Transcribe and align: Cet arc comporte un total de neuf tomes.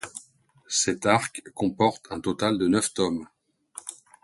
Cet 0.67 1.05
arc 1.05 1.43
comporte 1.53 2.07
un 2.09 2.19
total 2.21 2.57
de 2.57 2.67
neuf 2.67 2.91
tomes. 2.91 3.27